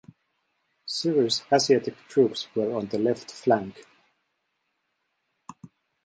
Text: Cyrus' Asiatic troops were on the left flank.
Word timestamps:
Cyrus' 0.87 1.43
Asiatic 1.53 1.95
troops 2.07 2.47
were 2.55 2.73
on 2.75 2.87
the 2.87 2.97
left 2.97 3.29
flank. 3.31 3.85